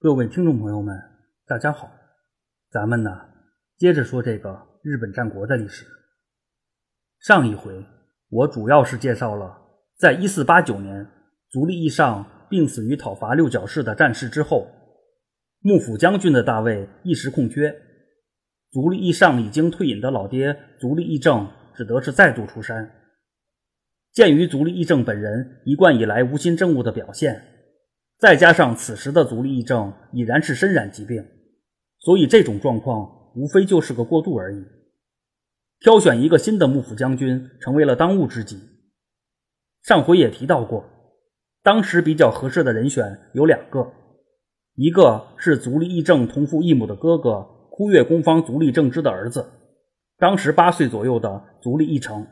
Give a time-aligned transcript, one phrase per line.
[0.00, 0.96] 各位听众朋友们，
[1.44, 1.90] 大家好，
[2.70, 3.10] 咱们呢
[3.76, 5.84] 接着说这个日本战国的历史。
[7.18, 7.84] 上一回
[8.28, 9.60] 我主要是介绍了，
[9.96, 11.04] 在一四八九年
[11.50, 14.68] 足利义尚病死于讨伐六角氏的战事之后，
[15.62, 17.74] 幕府将军的大位一时空缺，
[18.70, 22.88] 足利义尚已经退隐的老爹足利义政只得是再度出山。
[24.12, 27.56] 鉴于足利义政本人一贯以来无心政务的表现。
[28.18, 31.24] 再加上此时的足利义政已然是身染疾病，
[32.00, 34.64] 所以这种状况无非就是个过渡而已。
[35.78, 38.58] 挑选一个新的幕府将军成为了当务之急。
[39.84, 40.84] 上回也提到过，
[41.62, 43.92] 当时比较合适的人选有两个，
[44.74, 49.46] 一个是足利义政同父异母的哥哥枯月宫方足利政之的儿子，
[50.18, 52.24] 当时八岁左右的足利义成；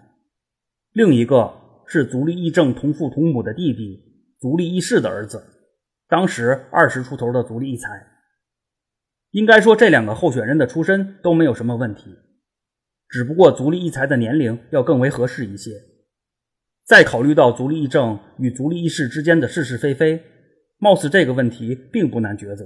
[0.90, 1.54] 另一个
[1.86, 4.02] 是足利义政同父同母的弟弟
[4.40, 5.52] 足利义氏的儿子。
[6.08, 7.88] 当时二十出头的足利义才，
[9.30, 12.16] 应该说这两个候选人的出身都没有什么问题，
[13.08, 15.72] 只不过足利义才的年龄要更为合适一些。
[16.84, 20.22] 再考虑到足利义政与足利义士之间的是是非非，
[20.78, 22.64] 貌似这个问题并不难抉择。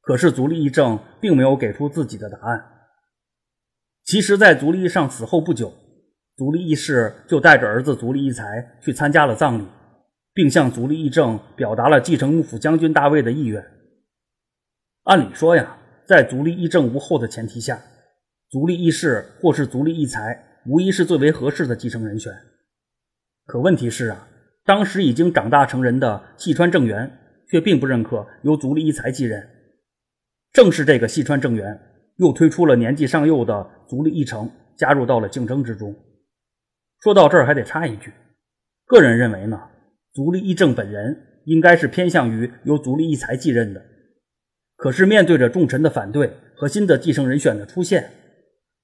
[0.00, 2.60] 可是足利义政并没有给出自己的答案。
[4.02, 5.72] 其实，在足利义尚死后不久，
[6.36, 8.44] 足利义士就带着儿子足利义才
[8.82, 9.64] 去参加了葬礼。
[10.34, 13.64] 并向足利义政表达了继承幕府将军大位的意愿。
[15.04, 17.82] 按理说呀，在足利义政无后的前提下，
[18.48, 22.32] 足利义士或是足利义才，无疑是最为合适的继承人选。
[23.46, 24.28] 可问题是啊，
[24.64, 29.46] 当时已经长大成人的细川政元却并不认可由足利义才继任。
[30.52, 31.78] 正是这个细川政元，
[32.16, 35.94] 又推出了年纪尚幼的足利义成加入到了竞争之中。
[37.00, 38.12] 说到这儿，还得插一句，
[38.86, 39.60] 个人认为呢。
[40.14, 43.82] 足利义政本人应该是偏向于由足利义才继任的，
[44.76, 48.10] 可是面对着重臣的反对和新的继承人选的出现，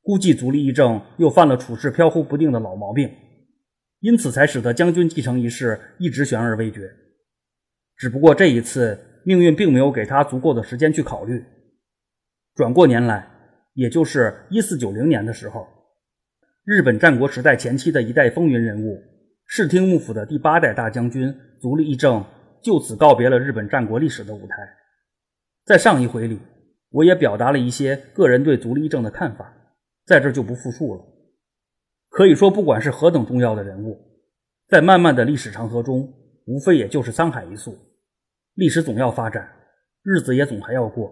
[0.02, 3.10] 估计足利义政又犯了处事飘忽不定的老毛病，
[4.00, 6.90] 因此才使得将军继承一事一直悬而未决。
[7.96, 11.44] 只不过这一次命运并没有给他足够的时间去考虑。
[12.54, 13.28] 转过年来，
[13.74, 15.68] 也就是一四九零年的时候，
[16.64, 19.02] 日本战国时代前期的一代风云人物。
[19.50, 22.22] 室町幕府的第八代大将军足利义政
[22.62, 24.54] 就此告别了日本战国历史的舞台。
[25.64, 26.38] 在上一回里，
[26.90, 29.50] 我也表达了一些个人对足利义政的看法，
[30.04, 31.02] 在这就不复述了。
[32.10, 33.98] 可以说，不管是何等重要的人物，
[34.68, 36.12] 在漫漫的历史长河中，
[36.44, 37.74] 无非也就是沧海一粟。
[38.52, 39.50] 历史总要发展，
[40.02, 41.10] 日子也总还要过。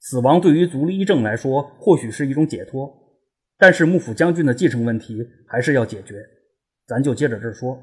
[0.00, 2.92] 死亡对于足利义政来说，或许是一种解脱，
[3.56, 6.22] 但是幕府将军的继承问题还是要解决。
[6.90, 7.80] 咱就接着这说。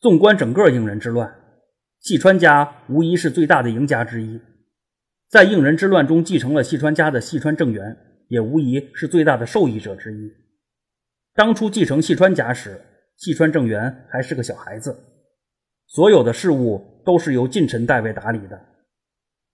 [0.00, 1.30] 纵观整个应仁之乱，
[2.00, 4.40] 细川家无疑是最大的赢家之一。
[5.28, 7.94] 在应仁之乱中继承了细川家的细川政元，
[8.28, 10.32] 也无疑是最大的受益者之一。
[11.34, 12.80] 当初继承细川家时，
[13.18, 14.96] 细川政元还是个小孩子，
[15.88, 18.58] 所有的事务都是由近臣代为打理的。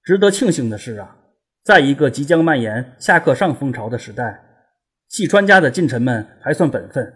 [0.05, 1.19] 值得庆幸的是啊，
[1.65, 4.41] 在一个即将蔓延下克上风潮的时代，
[5.09, 7.13] 细川家的近臣们还算本分。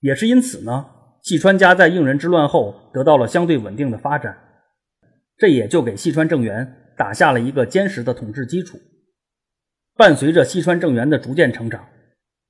[0.00, 0.86] 也是因此呢，
[1.22, 4.36] 细川家在应仁之乱后得到了相对稳定的发展，
[5.36, 8.78] 这也就给细川政元打下了一个坚实的统治基础。
[9.96, 11.84] 伴随着细川政元的逐渐成长，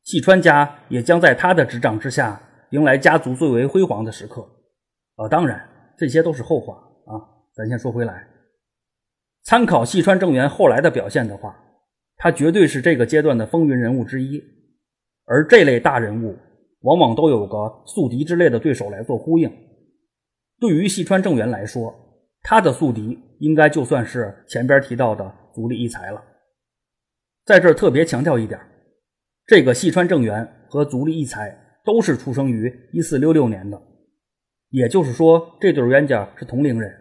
[0.05, 4.43] 细川家也将在他的执掌之下迎来家族最为辉煌的时刻。
[5.17, 5.67] 啊，当然
[5.97, 6.75] 这些都是后话
[7.07, 7.17] 啊，
[7.55, 8.29] 咱先说回来。
[9.45, 11.59] 参考细川政元后来的表现的话，
[12.19, 14.45] 他绝对是这个阶段的风云人物之一，
[15.25, 16.37] 而这类大人物。
[16.81, 19.51] 往往都有个宿敌之类的对手来做呼应。
[20.61, 21.95] 对于细川政元来说，
[22.43, 26.23] 他的宿敌应该就算是前边提到的足利义才了。
[27.45, 28.61] 在这儿特别强调一点，
[29.47, 33.81] 这个细川政元和足利义才都是出生于一四六六年的，
[34.71, 36.93] 也就是说，这对冤家是同龄人。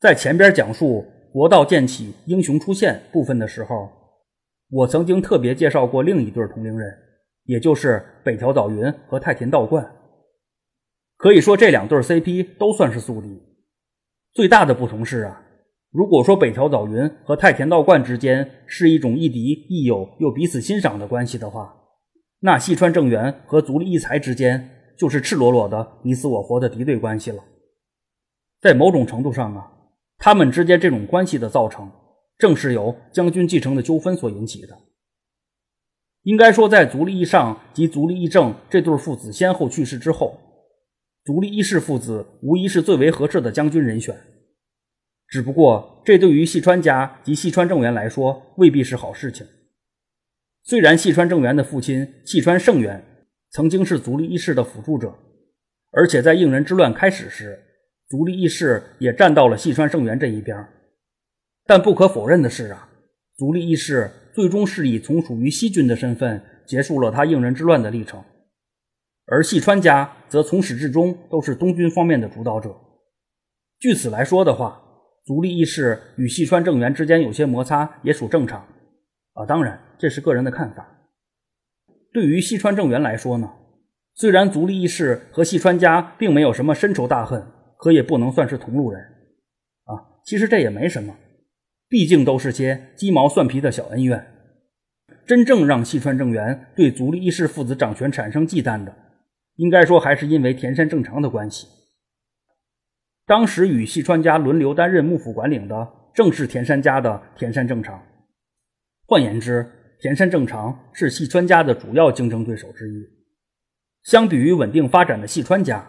[0.00, 3.88] 在前边讲述国道建起英雄出现部分的时候，
[4.70, 7.03] 我曾经特别介绍过另一对同龄人。
[7.44, 9.94] 也就是北条早云和太田道观，
[11.16, 13.42] 可以说这两对 CP 都算是宿敌。
[14.32, 15.42] 最大的不同是啊，
[15.90, 21.74] 如果说北条早云和太田道观之间是一种亦敌亦友又彼此欣赏的关系的话，
[22.40, 27.42] 那细川政元和足利义才之间就是赤裸裸的你死我活的敌对关系了。
[28.60, 29.70] 在某种程度上啊，
[30.18, 31.90] 他们之间这种关系的造成，
[32.38, 34.76] 正是由将军继承的纠纷所引起的。
[36.24, 40.38] 应该说，在足利义尚及足利义政这对父子先后去世之后，
[41.24, 44.14] 足利义氏父子无疑是最为合适的将军人选。
[45.26, 49.46] 只不过这对于细川家及细川政元来说未必是好事情。
[50.62, 53.02] 虽然细川政元的父亲细川胜元
[53.50, 55.14] 曾经是足利义氏的辅助者，
[55.92, 57.58] 而且在应仁之乱开始时，
[58.08, 60.56] 足利义氏也站到了细川胜元这一边，
[61.66, 62.88] 但不可否认的是啊，
[63.36, 68.22] 足利义氏最终是以从属于西军的身份结束了他应人之乱的历程，
[69.26, 72.74] 而细川家则从始至终都是东军方面的主导者。
[73.78, 74.82] 据此来说的话，
[75.24, 78.66] 足利义氏与细川政元之间有些摩擦也属正常。
[79.34, 80.86] 啊，当然，这是个人的看法。
[82.12, 83.50] 对于细川政元来说呢，
[84.14, 87.44] 虽然足利义氏和细川家并没有什么深仇大恨，
[87.78, 89.00] 可也不能算是同路人。
[89.84, 91.14] 啊，其实这也没什么，
[91.94, 94.26] 毕竟都是些鸡毛蒜皮的小恩怨。
[95.24, 98.92] 真正让细川政元对足利义氏父子掌权产生忌惮的，
[99.54, 101.68] 应该说还是因为田山正常的关系。
[103.26, 108.02] 当时与细川家轮流担任幕府管领的，正是田山家的田山正常。
[109.06, 109.64] 换言之，
[110.00, 113.06] 田山正常是细川家的主要竞争对手之一。
[114.02, 115.88] 相比于稳定发展的细川家，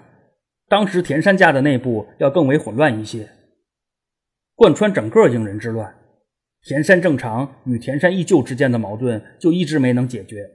[0.69, 3.28] 当时田山家的内部要更为混乱一些。
[4.56, 5.94] 贯穿整个应仁之乱，
[6.63, 10.50] 田山正常与田山义旧之间的矛盾就一直没能解决。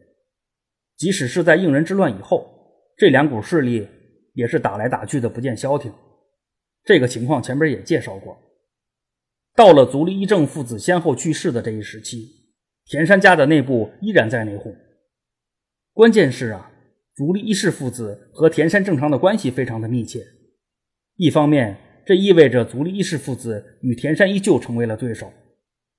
[0.97, 2.51] 即使是在应仁之乱以后，
[2.97, 3.87] 这两股势力
[4.35, 5.93] 也是打来打去的不见消停。
[6.85, 8.37] 这个情况前边也介绍过。
[9.55, 12.41] 到了足利义政父子先后去世的这一时期。
[12.87, 14.75] 田山家的内部依然在内讧，
[15.93, 16.73] 关键是啊，
[17.15, 20.27] 足利义氏父子和田山正常的关系非常的密切。
[21.15, 21.77] 一方面，
[22.07, 25.29] 这意味着足利义氏父子与田山依旧成为了对手；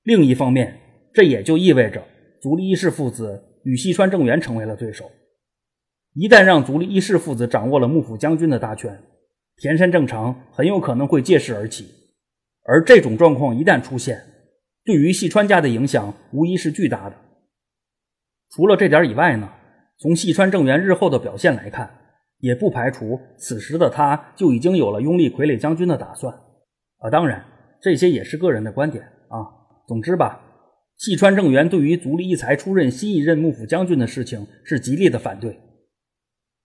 [0.03, 0.79] 另一方面，
[1.13, 2.03] 这也就意味着
[2.41, 5.09] 足利义氏父子与西川政元成为了对手。
[6.13, 9.01] 一旦让足利义氏父子掌握了幕府将军的大权，
[9.57, 11.87] 田山正常很有可能会借势而起，
[12.63, 14.21] 而这种状况一旦出现，
[14.83, 17.15] 对于细川家的影响无疑是巨大的。
[18.49, 19.49] 除了这点以外呢，
[19.99, 21.89] 从细川政元日后的表现来看，
[22.41, 26.33] 也不排除此时的他就已经有了拥立傀儡将军的打算。
[26.97, 27.43] 啊，当然，
[27.81, 29.39] 这些也是个人的观点啊。
[29.87, 30.41] 总之吧，
[30.97, 35.57] 细川政元对于足利义才出任新一任幕府将军的事情是极力的反对。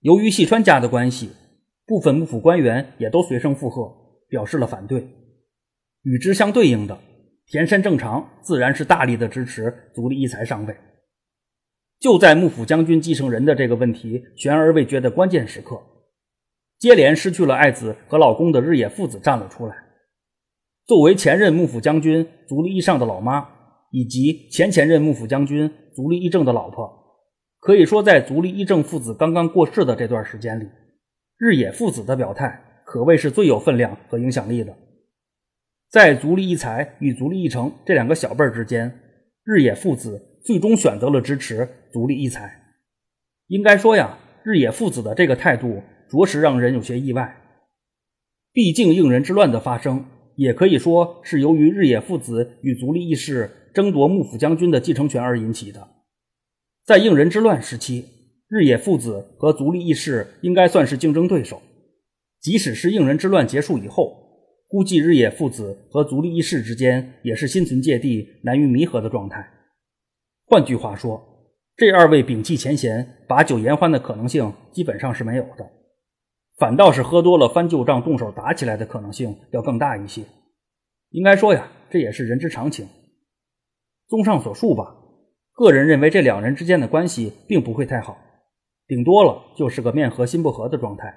[0.00, 1.30] 由于细川家的关系，
[1.86, 3.90] 部分幕府官员也都随声附和，
[4.28, 5.08] 表示了反对。
[6.02, 6.98] 与之相对应的。
[7.48, 10.76] 田山正常自然是大力的支持足利义才上位。
[12.00, 15.80] 就在幕府将军继承人的这个问题悬而未决的关键时刻，
[16.78, 19.74] 接连失去了爱子和老公的日野父子站了出来。
[20.86, 23.48] 作为前任幕府将军足利义尚的老妈，
[23.90, 26.88] 以及前前任幕府将军足利义政的老婆，
[27.58, 30.68] 可以说在足利义政父子刚刚过世的这段时间里，
[31.38, 34.76] 日野父子的表态可谓是最有分量和影响力的。
[35.90, 39.00] 在足利义才与足利义成这两个小辈之间，
[39.44, 42.62] 日野父子最终选择了支持足利义才。
[43.46, 47.34] 应该说呀，日野父子的这个态度着实让人有些意外。
[48.52, 50.04] 毕竟应仁之乱的发生，
[50.34, 55.88] 也可以说是由于日野父子与足利义氏争夺幕府将军的继承权而引起的。
[56.84, 58.04] 在应仁之乱时期，
[58.46, 61.62] 日野父子和足利义氏应该算是竞争对手。
[62.42, 64.22] 即使是应仁之乱结束以后。
[64.68, 69.48] 估计日野父子和足利义氏之间也是心存芥蒂、难于弥合的状态。
[70.44, 71.35] 换句话说，
[71.76, 75.70] 这二位摒弃前嫌、把酒言欢的可能性基本上是没有的，
[76.56, 80.22] 反倒是喝多了翻旧账、动手打起来的可能性要更大一些。
[81.10, 82.88] 应该说呀，这也是人之常情。
[84.08, 84.96] 综上所述吧，
[85.52, 88.16] 个人认为这两人之间的关系并不会太好，
[88.86, 91.14] 顶多了就是个面和心不和的状态。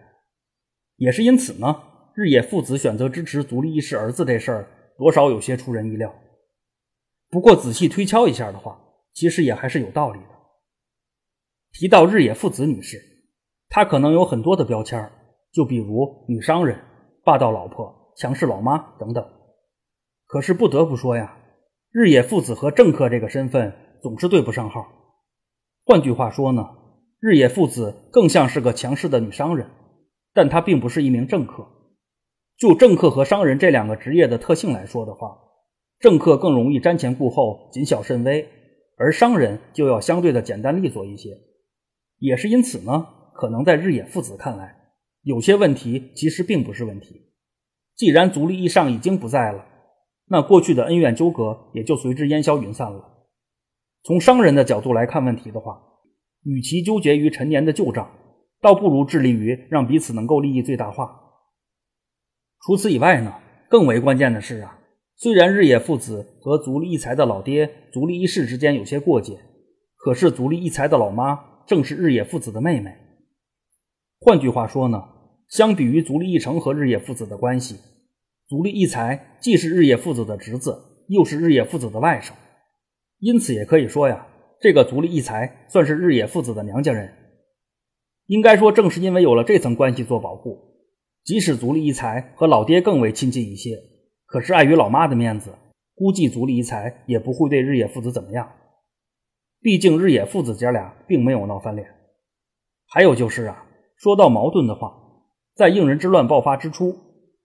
[0.97, 1.83] 也是因此呢。
[2.15, 6.13] 日野父子选择支持足利义氏儿子这事儿，多少有些出人意料。
[7.29, 8.77] 不过仔细推敲一下的话，
[9.13, 10.38] 其实也还是有道理的。
[11.71, 12.99] 提到日野父子女士，
[13.69, 15.11] 她可能有很多的标签
[15.51, 16.79] 就比如女商人、
[17.23, 19.25] 霸道老婆、强势老妈等等。
[20.25, 21.37] 可是不得不说呀，
[21.91, 24.85] 日野父子和政客这个身份总是对不上号。
[25.85, 26.69] 换句话说呢，
[27.19, 29.69] 日野父子更像是个强势的女商人，
[30.33, 31.67] 但她并不是一名政客。
[32.57, 35.37] 就政客和商人这两个职业的特性来说的话，
[35.99, 38.47] 政客更容易瞻前顾后、谨小慎微，
[38.97, 41.29] 而商人就要相对的简单利索一些。
[42.19, 44.75] 也是因此呢，可能在日野父子看来，
[45.23, 47.33] 有些问题其实并不是问题。
[47.95, 49.65] 既然足利义尚已经不在了，
[50.27, 53.25] 那过去的恩怨纠葛也就随之烟消云散了。
[54.03, 55.81] 从商人的角度来看问题的话，
[56.43, 58.09] 与其纠结于陈年的旧账，
[58.61, 61.09] 倒不如致力于让彼此能够利益最大化。
[62.65, 63.33] 除此以外呢，
[63.69, 64.79] 更为关键的是啊，
[65.15, 69.39] 虽然日野父子和足利义才的老爹足利义士之间有些过节，
[69.97, 72.97] 可是足利义才的老妈正是日野父子的妹妹。
[74.19, 75.03] 换句话说呢，
[75.47, 77.75] 相比于足利义成和日野父子的关系，
[78.47, 80.75] 足利义才既是日野父子的侄子，
[81.09, 82.31] 又是日野父子的外甥，
[83.19, 84.25] 因此也可以说呀，
[84.59, 87.13] 这个足利义才算是日野父子的娘家人。
[88.25, 90.57] 应该说，正是因为有了这层关系做保护，
[91.23, 93.77] 即使足利义才和老爹更为亲近一些。
[94.25, 95.53] 可是碍于老妈的面子，
[95.93, 98.51] 估计足利义才也不会对日野父子怎么样。
[99.61, 101.87] 毕竟日野父子姐俩并没有闹翻脸。
[102.87, 103.65] 还有就是啊，
[103.97, 104.93] 说到矛盾的话，
[105.55, 106.95] 在应仁之乱爆发之初，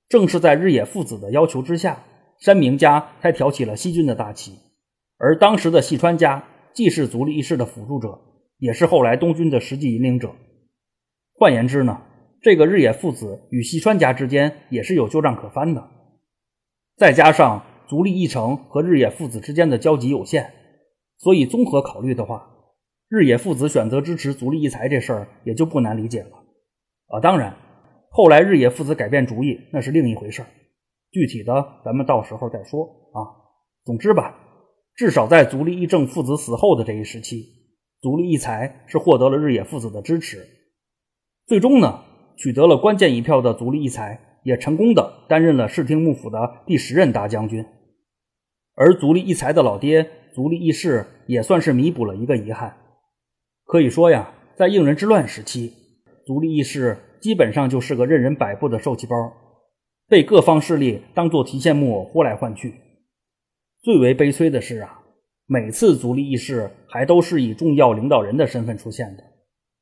[0.08, 2.04] 正是在日野父子的要求之下，
[2.38, 4.52] 山明家才挑起了西军的大旗。
[5.18, 8.20] 而当时的细川家既是足利义士的辅助者，
[8.58, 10.34] 也是后来东军的实际引领者。
[11.36, 12.02] 换言之呢，
[12.40, 15.90] 这个日野父子与细川家之间也是有旧账可翻的。
[16.96, 20.52] 再加上足利义成和日野父子之间的交集有限，
[21.24, 22.50] 所以综合考虑的话，
[23.08, 26.44] 日野父子选择支持足利义才这事儿也就不难理解了。
[27.06, 27.56] 啊，当然，
[28.10, 30.48] 后来日野父子改变主意那是另一回事儿，
[31.10, 33.24] 具体的咱们到时候再说啊。
[33.86, 34.38] 总之吧，
[34.94, 37.42] 至少在足利义正父子死后的这一时期，
[38.02, 40.46] 足利义才是获得了日野父子的支持，
[41.46, 42.02] 最终呢，
[42.36, 44.20] 取得了关键一票的足利义才。
[44.44, 47.64] 也成功的担任了室町幕府的第十任大将军，
[48.74, 52.76] 而足利义才的老爹足利义士也算是弥补了一个遗憾。
[53.64, 55.72] 可以说呀，在应人之乱时期，
[56.26, 59.14] 足利义士基本上就是个任人摆布的受气包，
[60.08, 62.74] 被各方势力当做提线木偶呼来唤去。
[63.80, 65.00] 最为悲催的是啊，
[65.46, 69.22] 每次足利义士还都是以重要领导人的身份出现的，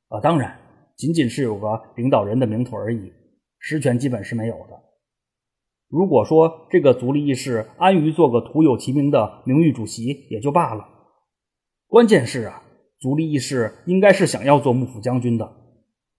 [0.09, 0.55] 啊，当然
[0.95, 3.11] 仅仅是有个领导人的名头而已。
[3.57, 4.79] 实权基本是没有的。
[5.93, 10.83] 如果说这个足利义士安于做个徒有其名的名誉主席也就罢了，
[11.85, 12.63] 关键是啊，
[12.99, 15.47] 足利义士应该是想要做幕府将军的，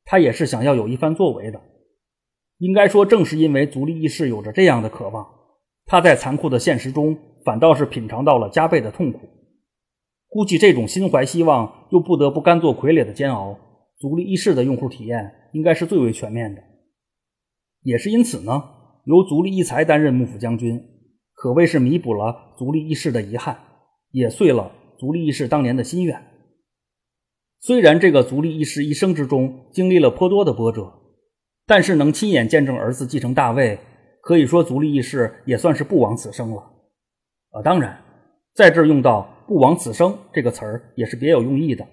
[0.04, 1.60] 他也是想要有一番作为的。
[2.58, 5.26] 应该说，正是因为足利义士有着这样的渴望，
[5.86, 9.28] 他在残酷的现实中反倒是品尝到了加倍的痛苦。
[10.28, 13.58] 估计这种心怀希望又不得不甘做傀儡的煎熬，
[13.98, 16.62] 足利义士的用户体验应该是最为全面的。
[17.82, 18.62] 也是因此呢，
[19.04, 20.82] 由足利义才担任幕府将军，
[21.34, 23.58] 可谓是弥补了足利义士的遗憾，
[24.10, 26.22] 也遂了足利义士当年的心愿。
[27.60, 30.92] 虽然这个足利义士一生之中经历了颇多的波折，
[31.66, 33.78] 但是能亲眼见证儿子继承大位，
[34.20, 36.62] 可以说足利义士也算是不枉此生了。
[37.50, 38.02] 啊，当然，
[38.54, 41.86] 在这儿用到“不枉此生”这个词儿也是别有用意的。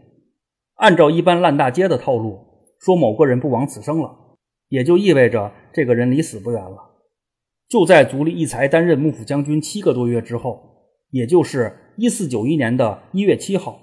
[0.76, 2.40] 按照一般烂大街的套路，
[2.80, 4.18] 说某个人不枉此生了。
[4.70, 6.91] 也就意味着这个人离死不远了。
[7.72, 10.62] 就在足利义才担任幕府将军七个多月之后，
[11.10, 13.80] 也就是一四九一年的一月七号，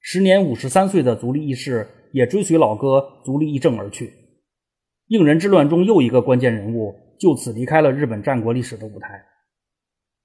[0.00, 4.10] 时年五十三岁的足利义士也追随老哥足利义政而去。
[5.08, 9.22] 应仁之乱中又一个关键人物就此离开了日本战国历史的舞台。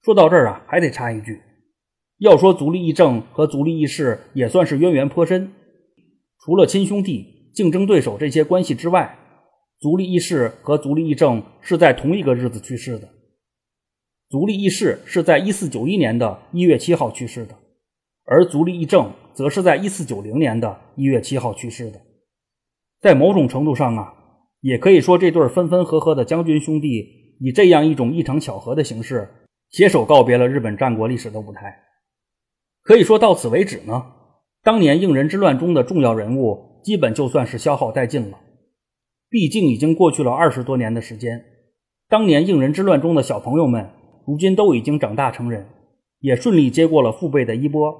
[0.02, 1.42] 说到这儿啊，还得插一句，
[2.16, 5.52] 要说足利义政和足利义士也算是渊源颇深，
[6.40, 9.18] 除了亲兄弟、竞争对手这些关系之外。
[9.78, 13.08] 足利义士和足利义政是在同一个日子去世的。
[14.28, 17.54] 足利义士是在一四九一年的一月七号去世的，
[18.24, 22.00] 而足利义政则是在一四九零年的一月七号去世的。
[23.00, 24.14] 在某种程度上啊，
[24.62, 29.28] 也可以说这对分分合合的将军兄弟以这样一种异常巧合的形式
[29.70, 31.82] 携手告别了日本战国历史的舞台。
[32.82, 34.06] 可以说到此为止呢，
[34.62, 38.38] 当年应仁之乱中的重要人物基本就算是消耗殆尽了。
[39.28, 41.44] 毕竟已经过去了二十多年的时间，
[42.08, 43.90] 当年应人之乱中的小朋友们，
[44.24, 45.66] 如今都已经长大成人，
[46.20, 47.92] 也顺利接过了父辈的衣钵，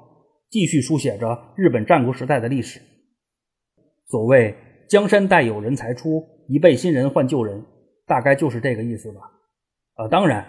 [0.50, 2.80] 继续书写着日本战国时代的历史。
[4.06, 4.54] 所谓
[4.88, 7.64] “江山代有人才出，一辈新人换旧人”，
[8.06, 9.21] 大概就是这个意思吧。
[9.97, 10.47] 呃，当然，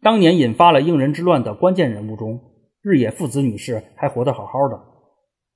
[0.00, 2.40] 当年引发了应人之乱的关键人物中，
[2.82, 4.80] 日野父子女士还活得好好的。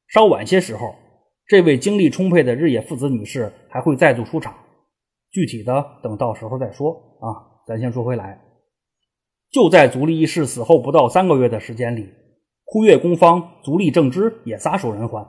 [0.08, 0.94] 稍晚些时候。
[1.48, 4.54] 这位精力充沛的日野父子女士还会再度出场，
[5.30, 7.64] 具体的等到时候再说啊。
[7.66, 8.38] 咱先说回来，
[9.50, 12.10] 就在足利义士死后不到三个月的时间里，
[12.66, 15.26] 忽越公方足利政之也撒手人寰。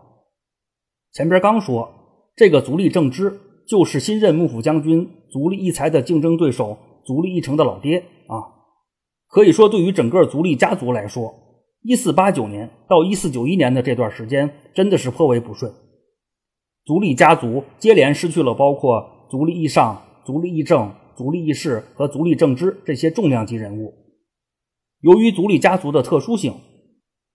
[1.13, 1.89] 前边刚说
[2.35, 8.43] 这个足利政之就是新任幕府将军足利义才的竞争对手足利义成的老爹啊，
[9.29, 11.33] 可以说对于整个足利家族来说，
[11.81, 15.73] 一四八九年到一四九一年的这段时间真的是颇为不顺。
[16.85, 23.93] 足利家族接连失去了包括足利义尚、足利义政、足利义士和足利政之这些重量级人物，
[25.01, 26.53] 由于足利家族的特殊性，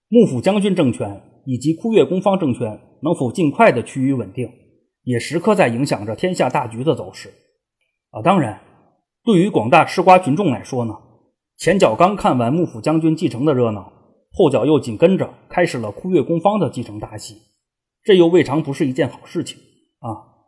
[0.09, 4.49] 幕府将军政权以及枯月宫方政权能否尽快的趋于稳定，
[5.03, 7.29] 也时刻在影响着天下大局的走势。
[8.09, 8.59] 啊，当然，
[9.23, 10.93] 对于广大吃瓜群众来说呢，
[11.57, 13.93] 前脚刚看完幕府将军继承的热闹，
[14.33, 17.35] 后脚又紧跟着开始了枯月宫方的继承大戏，
[18.05, 19.59] 这又未尝不是一件好事情
[19.99, 20.39] 啊。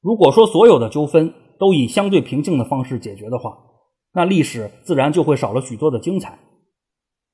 [0.00, 3.58] 如果说所有的纠纷都以相对平静的方式解决的话，
[4.12, 6.38] 那历史自然就会少了许多的精彩。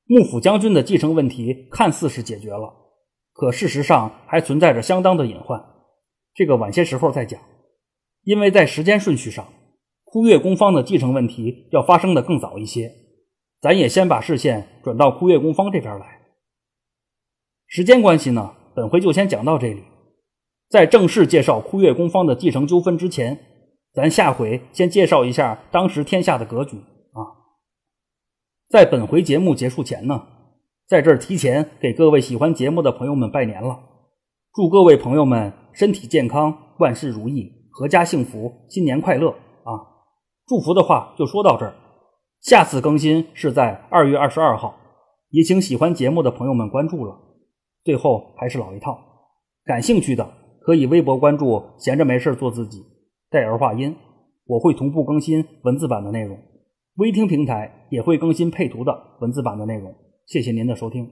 [0.05, 2.73] 幕府将军的继承问题看似是解决了，
[3.33, 5.63] 可事实上还存在着相当的隐患。
[6.35, 7.41] 这个晚些时候再讲，
[8.23, 9.47] 因为在时间顺序上，
[10.05, 12.91] 枯月宫方的继承问题要发生的更早一些。
[13.61, 16.21] 咱也先把视线转到枯月宫方这边来。
[17.67, 19.83] 时间关系呢，本回就先讲到这里。
[20.69, 23.37] 在正式介绍枯月宫方的继承纠纷之前。
[23.93, 27.19] 咱下回先介绍一下当时天下的格局啊。
[28.69, 30.23] 在本回节目结束前呢，
[30.87, 33.81] 在这儿提前给各位喜欢节目的朋友们拜年了，
[34.55, 39.31] 祝各位朋友们身体健康，万事如意，阖家幸福，新年快乐
[39.65, 39.73] 啊！
[40.47, 41.75] 祝福的话就说到这儿，
[42.43, 44.79] 下次更新是在二月二十二号，
[45.31, 47.28] 也请喜欢节目的朋友们关注了。
[47.89, 48.99] 最后还是老一套，
[49.65, 50.31] 感兴趣的
[50.61, 52.85] 可以微博关注，闲着没事做自己。
[53.31, 53.97] 带儿化音，
[54.45, 56.39] 我会同步更新文字版的内容，
[56.97, 59.95] 微听平台也会更新配图的文字版的内容。
[60.27, 61.11] 谢谢您的收听。